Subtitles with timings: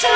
[0.00, 0.14] Shall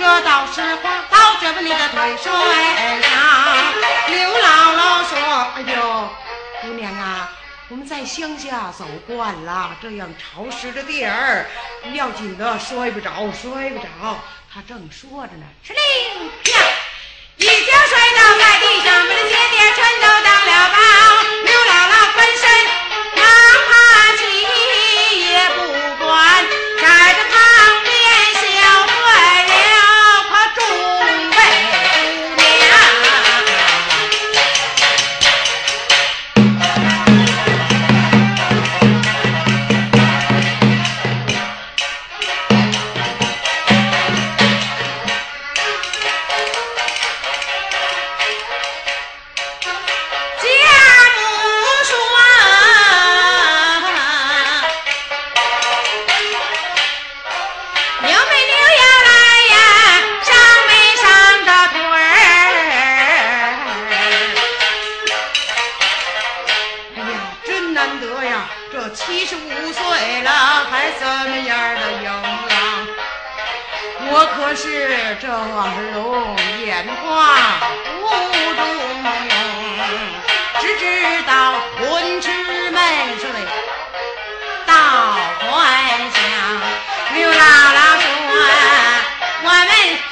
[0.00, 3.04] 这倒是话，倒觉得你的腿摔了。
[4.08, 5.18] 刘姥姥说
[5.54, 6.08] ：“哎呦，
[6.62, 7.30] 姑娘啊，
[7.68, 11.46] 我们在乡下走惯了，这样潮湿的地儿，
[11.92, 14.18] 要紧的摔不着，摔不着。”
[14.50, 16.30] 他正说着呢，哧令，
[17.36, 18.49] 一跤摔倒了。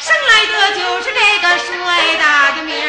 [0.00, 2.87] 生来的就是这个帅大的名。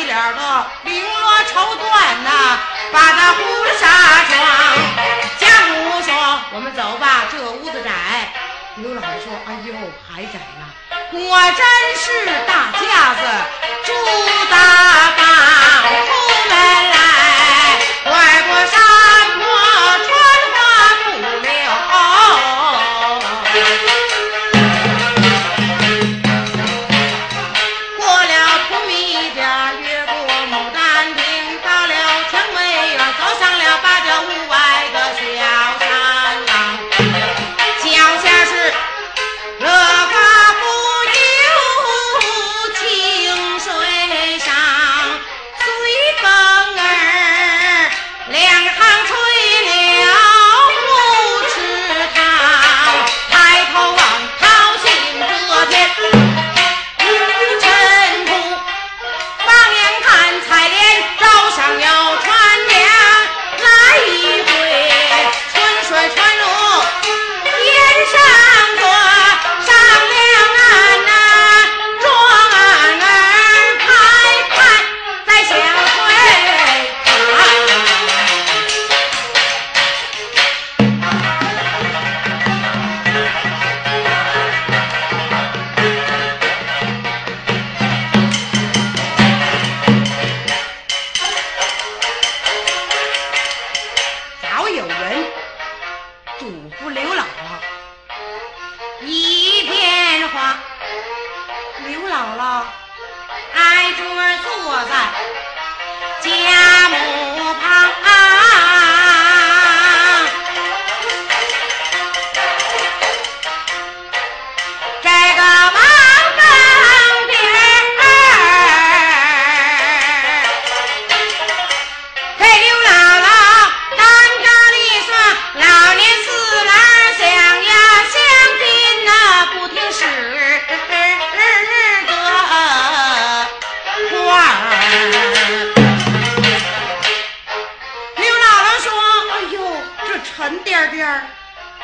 [0.00, 1.92] 一脸的绫罗绸缎
[2.24, 2.58] 呐，
[2.90, 3.44] 把那乌
[3.78, 3.84] 纱
[4.24, 4.32] 装。
[5.38, 8.32] 家母说：“我们走吧，这屋子窄。”
[8.80, 9.74] 刘老姥说：“哎呦，
[10.08, 10.64] 还窄呢！
[11.10, 11.60] 果真
[11.96, 12.80] 是大架
[13.12, 13.20] 子，
[13.84, 13.92] 住
[14.50, 14.56] 大
[15.18, 15.20] 房，”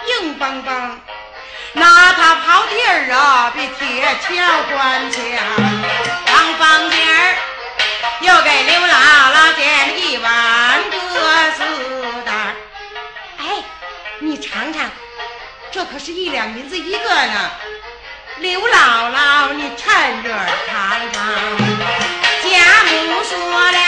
[0.05, 1.01] 硬邦邦
[1.73, 4.37] 拿它刨地儿啊比铁锹
[4.77, 7.37] 还强方方儿
[8.21, 8.95] 又给刘姥
[9.35, 10.97] 姥捡了一碗鸽
[11.53, 12.55] 子蛋儿。
[13.39, 13.43] 哎
[14.21, 14.91] 你尝尝
[15.71, 17.51] 这可是一两银子一个呢。
[18.39, 20.31] 刘姥姥你趁热
[20.67, 21.25] 尝尝。
[22.43, 23.39] 贾母说
[23.73, 23.86] 了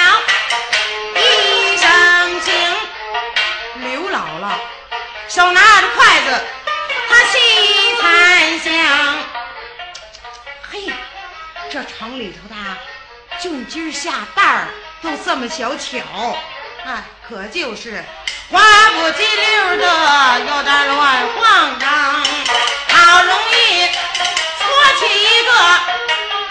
[5.28, 6.42] 手拿着筷子，
[7.06, 7.38] 他细
[8.00, 8.72] 猜想。
[10.70, 10.90] 嘿，
[11.70, 12.56] 这城里头的
[13.38, 14.68] 雄鸡下蛋儿
[15.02, 16.00] 都这么小巧，
[16.86, 18.02] 哎，可就是
[18.50, 18.58] 滑
[18.92, 22.24] 不叽溜的，有点乱慌张。
[22.88, 24.66] 好容易搓
[24.98, 25.52] 起一个，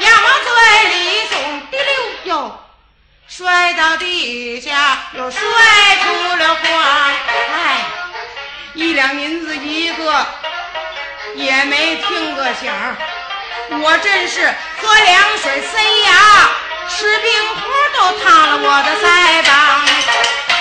[0.05, 2.63] 要往嘴里送，滴溜哟，
[3.27, 7.11] 摔到地下，又摔出了花，
[7.55, 7.96] 哎。
[8.77, 10.27] 一两银子一个，
[11.33, 12.95] 也没听个响。
[13.71, 16.51] 我真是喝凉水塞牙。
[16.87, 17.59] 吃冰壶
[17.95, 19.83] 都烫了我的腮帮，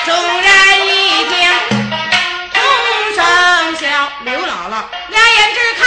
[0.07, 0.49] 众人
[0.87, 1.37] 一听，
[2.55, 2.63] 同
[3.15, 3.85] 声笑。
[4.25, 5.85] 刘姥姥两眼直看，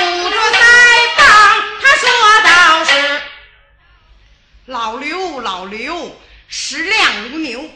[0.00, 0.56] 捂着腮
[1.16, 1.26] 帮，
[1.82, 2.08] 他说
[2.44, 2.90] 道是
[4.66, 6.16] ：“老刘，老刘，
[6.48, 7.68] 食量如牛，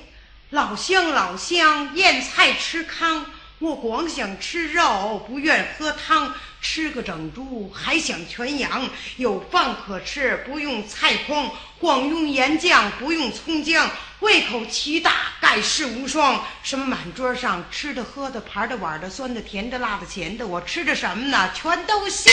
[0.51, 3.27] 老乡，老乡，腌菜吃糠。
[3.61, 8.87] 我光想吃肉，不愿喝汤。”吃个整猪还想全羊，
[9.17, 16.45] 有饭可吃不用菜筐，光用盐酱不用葱姜，胃口奇大盖世无双。
[16.63, 21.51] 什么满桌上吃的喝的盘的碗的酸的甜的辣的咸的，我吃着什么呢？
[21.55, 22.31] 全都香。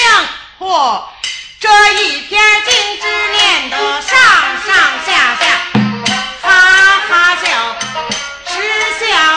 [0.60, 1.02] 嚯，
[1.58, 1.70] 这
[2.04, 4.20] 一篇经只念得上
[4.66, 5.58] 上下下
[6.42, 7.80] 哈哈笑，
[8.46, 8.60] 吃
[9.00, 9.37] 笑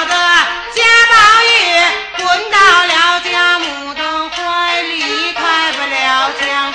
[2.31, 6.73] 滚到了贾母的怀里开不了枪，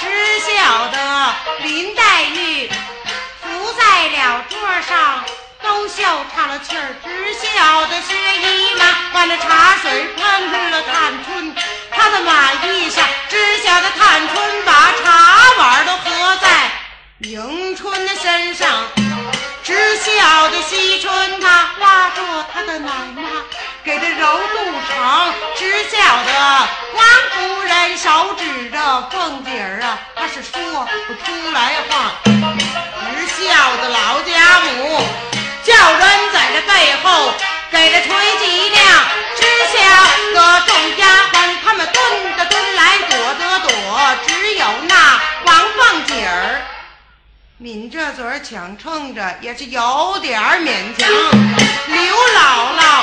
[0.00, 1.34] 只晓得。
[1.62, 2.66] 林黛玉
[3.42, 4.58] 伏在了桌
[4.88, 5.22] 上，
[5.62, 11.54] 都笑岔了气儿，只晓得薛姨妈把那茶水喷给了探春，
[11.90, 14.72] 她的满意上，只晓得探春把
[15.04, 16.70] 茶碗都合在
[17.18, 18.66] 迎春的身上，
[19.62, 23.22] 只晓得惜春她拉着她的奶妈。
[23.82, 24.56] 给他揉肚
[24.88, 35.00] 肠，只晓得王夫人手指着凤姐儿啊，她是说不出来话，只笑得老家母
[35.64, 36.00] 叫人
[36.32, 37.32] 在这背后
[37.70, 38.80] 给他捶脊梁，
[39.36, 39.78] 只晓
[40.34, 43.70] 得众丫鬟他们蹲的蹲来躲的躲，
[44.26, 46.60] 只有那王凤姐儿
[47.58, 51.08] 抿着嘴强撑着，也是有点勉强。
[51.86, 52.99] 刘姥姥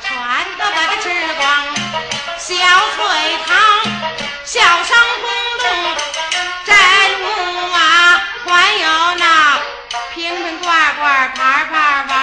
[0.00, 0.10] 全
[0.58, 1.42] 都把它吃光。
[2.38, 2.54] 小
[2.96, 3.02] 翠
[3.46, 3.50] 堂，
[4.44, 5.24] 小商通
[5.58, 5.64] 路，
[6.64, 6.74] 斋
[7.20, 7.26] 木
[7.72, 9.24] 啊，还有那
[10.14, 12.21] 瓶瓶罐罐，盘盘碗。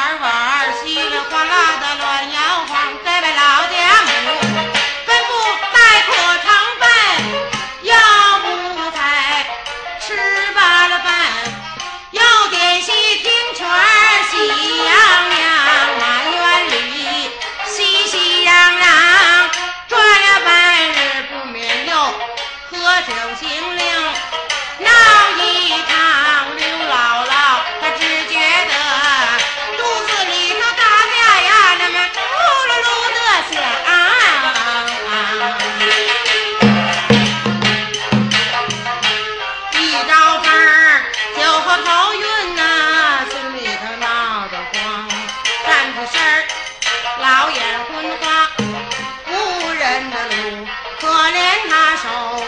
[51.21, 52.38] 我练那手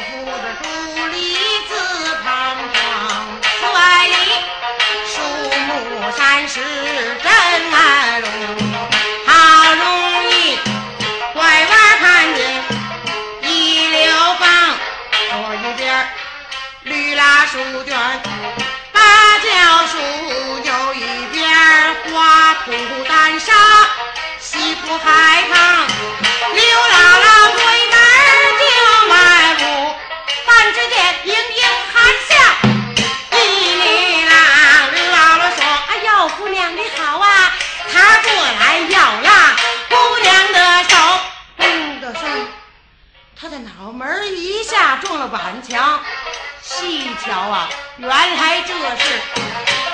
[48.01, 49.13] 原来这是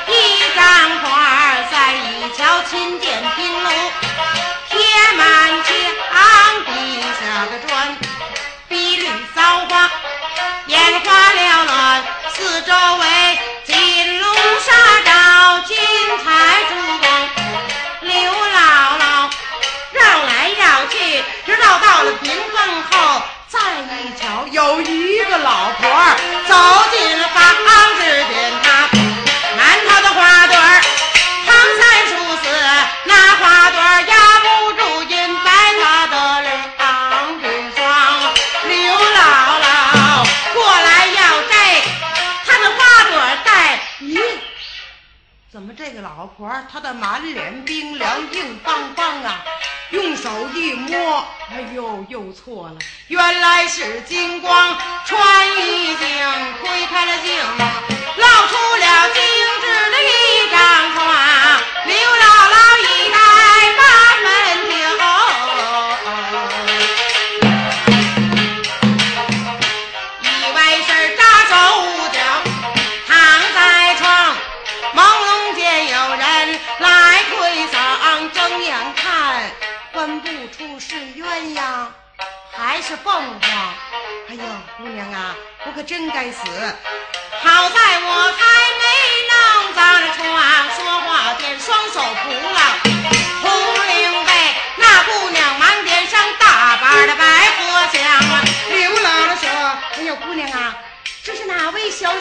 [0.08, 0.64] 一张
[1.02, 3.70] 画儿，在一桥亲殿平楼，
[4.70, 4.80] 贴
[5.18, 5.76] 满墙
[6.64, 6.72] 底
[7.20, 7.98] 下的砖，
[8.70, 9.92] 碧绿扫花，
[10.68, 14.72] 眼花缭乱，四周围金龙纱
[15.04, 15.76] 罩，金
[16.24, 17.30] 彩珠光，
[18.04, 19.30] 刘姥姥
[19.92, 23.60] 绕来绕去，直到到了屏风后，再
[24.00, 26.16] 一瞧，有一个老婆
[26.48, 26.56] 走
[26.90, 27.47] 进了房。
[46.72, 49.44] 他的满脸冰凉硬邦邦啊
[49.92, 52.76] 用手一摸哎呦又错了。
[53.08, 55.22] 原来是金光穿
[55.58, 56.08] 衣镜
[56.60, 57.67] 推开了镜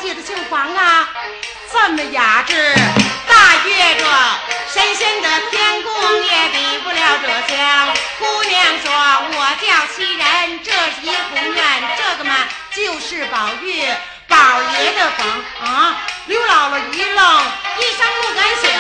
[0.07, 1.09] 你的姓房啊，
[1.73, 2.55] 这么雅致，
[3.27, 4.05] 大约着
[4.73, 5.93] 神仙的天宫
[6.23, 7.89] 也比不了这香。
[8.21, 8.93] 姑娘说
[9.35, 9.67] ：“我叫
[9.97, 12.37] 袭人，这是一红院，这个嘛
[12.71, 13.85] 就是宝玉，
[14.29, 15.27] 宝爷的房
[15.65, 17.43] 啊。”刘姥姥一愣，
[17.81, 18.73] 一声不敢响，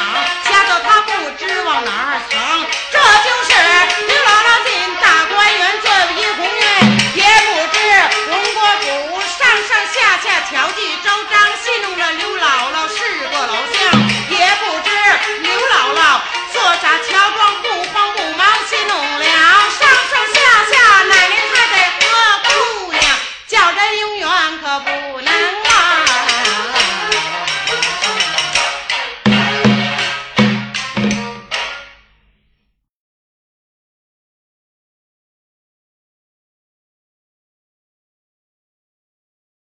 [0.45, 1.11] 吓得她不
[1.45, 2.67] 知往哪儿藏。
[2.93, 4.66] 这就是刘姥姥。